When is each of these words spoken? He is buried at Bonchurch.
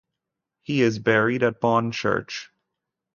He 0.63 0.81
is 0.81 0.97
buried 0.97 1.43
at 1.43 1.61
Bonchurch. 1.61 2.47